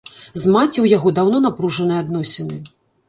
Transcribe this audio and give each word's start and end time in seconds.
З 0.43 0.53
маці 0.53 0.73
ў 0.73 0.93
яго 0.97 1.13
даўно 1.19 1.41
напружаныя 1.45 2.03
адносіны. 2.05 2.59